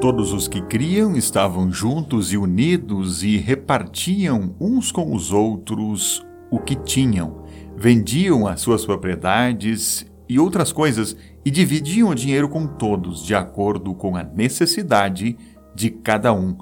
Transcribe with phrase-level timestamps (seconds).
[0.00, 6.58] Todos os que criam estavam juntos e unidos e repartiam uns com os outros o
[6.58, 7.44] que tinham,
[7.76, 13.94] vendiam as suas propriedades e outras coisas e dividiam o dinheiro com todos, de acordo
[13.94, 15.36] com a necessidade
[15.74, 16.56] de cada um.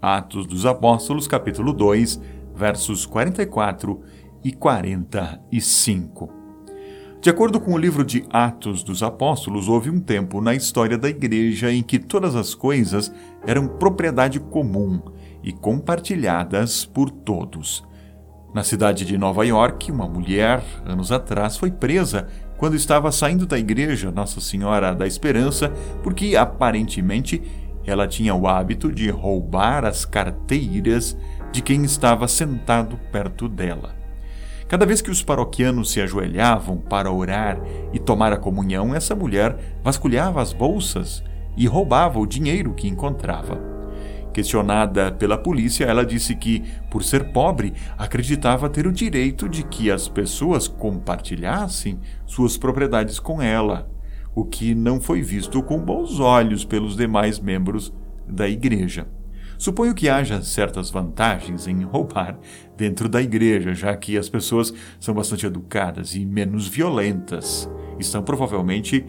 [0.00, 2.20] Atos dos Apóstolos, capítulo 2,
[2.54, 4.00] versos 44
[4.44, 6.35] e 45.
[7.20, 11.08] De acordo com o livro de Atos dos Apóstolos, houve um tempo na história da
[11.08, 13.12] igreja em que todas as coisas
[13.44, 15.00] eram propriedade comum
[15.42, 17.82] e compartilhadas por todos.
[18.54, 23.58] Na cidade de Nova York, uma mulher, anos atrás, foi presa quando estava saindo da
[23.58, 25.72] igreja Nossa Senhora da Esperança,
[26.02, 27.42] porque aparentemente
[27.84, 31.16] ela tinha o hábito de roubar as carteiras
[31.52, 34.05] de quem estava sentado perto dela.
[34.68, 37.60] Cada vez que os paroquianos se ajoelhavam para orar
[37.92, 41.22] e tomar a comunhão, essa mulher vasculhava as bolsas
[41.56, 43.60] e roubava o dinheiro que encontrava.
[44.32, 49.88] Questionada pela polícia, ela disse que, por ser pobre, acreditava ter o direito de que
[49.90, 53.88] as pessoas compartilhassem suas propriedades com ela,
[54.34, 57.94] o que não foi visto com bons olhos pelos demais membros
[58.28, 59.06] da igreja.
[59.58, 62.38] Suponho que haja certas vantagens em roubar
[62.76, 67.68] dentro da igreja, já que as pessoas são bastante educadas e menos violentas.
[67.98, 69.04] Estão provavelmente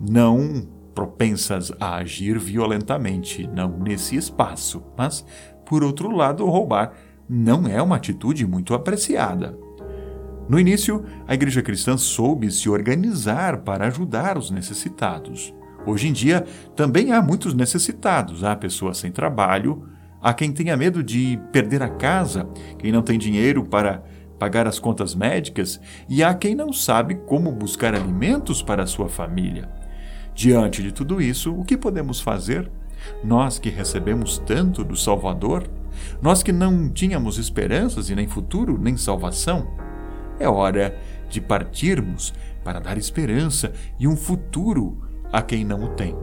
[0.00, 4.82] não propensas a agir violentamente, não nesse espaço.
[4.96, 5.24] Mas,
[5.66, 6.92] por outro lado, roubar
[7.28, 9.56] não é uma atitude muito apreciada.
[10.48, 15.54] No início, a igreja cristã soube se organizar para ajudar os necessitados.
[15.86, 18.42] Hoje em dia, também há muitos necessitados.
[18.42, 19.86] Há pessoas sem trabalho,
[20.20, 24.02] há quem tenha medo de perder a casa, quem não tem dinheiro para
[24.38, 29.08] pagar as contas médicas, e há quem não sabe como buscar alimentos para a sua
[29.08, 29.68] família.
[30.34, 32.70] Diante de tudo isso, o que podemos fazer?
[33.22, 35.68] Nós que recebemos tanto do Salvador,
[36.20, 39.68] nós que não tínhamos esperanças e nem futuro, nem salvação,
[40.38, 40.98] é hora
[41.28, 45.03] de partirmos para dar esperança e um futuro
[45.34, 46.16] a quem não o tem.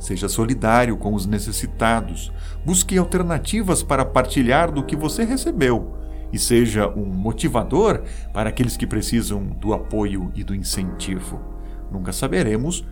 [0.00, 2.32] Seja solidário com os necessitados,
[2.64, 5.94] busque alternativas para partilhar do que você recebeu
[6.32, 11.40] e seja um motivador para aqueles que precisam do apoio e do incentivo.
[11.88, 12.84] Nunca saberemos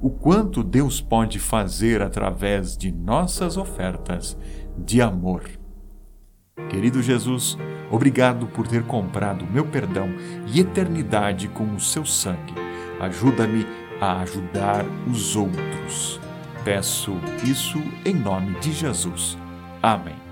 [0.00, 4.36] o quanto Deus pode fazer através de nossas ofertas
[4.76, 5.44] de amor.
[6.68, 7.56] Querido Jesus,
[7.92, 10.08] obrigado por ter comprado meu perdão
[10.52, 12.54] e eternidade com o seu sangue.
[13.00, 16.20] Ajuda-me a ajudar os outros.
[16.64, 19.36] Peço isso em nome de Jesus.
[19.82, 20.29] Amém.